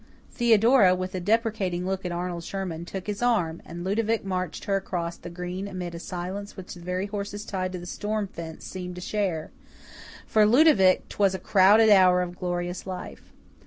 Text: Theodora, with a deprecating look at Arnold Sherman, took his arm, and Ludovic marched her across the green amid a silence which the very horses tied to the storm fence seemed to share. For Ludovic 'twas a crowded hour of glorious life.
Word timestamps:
Theodora, 0.31 0.95
with 0.95 1.13
a 1.13 1.19
deprecating 1.19 1.85
look 1.85 2.03
at 2.03 2.11
Arnold 2.11 2.43
Sherman, 2.43 2.85
took 2.85 3.05
his 3.05 3.21
arm, 3.21 3.61
and 3.67 3.83
Ludovic 3.83 4.25
marched 4.25 4.65
her 4.65 4.75
across 4.77 5.15
the 5.15 5.29
green 5.29 5.67
amid 5.67 5.93
a 5.93 5.99
silence 5.99 6.57
which 6.57 6.73
the 6.73 6.79
very 6.79 7.05
horses 7.05 7.45
tied 7.45 7.71
to 7.73 7.77
the 7.77 7.85
storm 7.85 8.25
fence 8.27 8.65
seemed 8.65 8.95
to 8.95 9.01
share. 9.01 9.51
For 10.25 10.47
Ludovic 10.47 11.07
'twas 11.07 11.35
a 11.35 11.39
crowded 11.39 11.91
hour 11.91 12.23
of 12.23 12.39
glorious 12.39 12.87
life. 12.87 13.31